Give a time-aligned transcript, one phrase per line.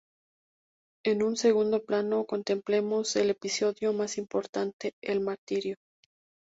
[1.05, 5.75] En un segundo plano contemplamos el episodio más importante: el martirio.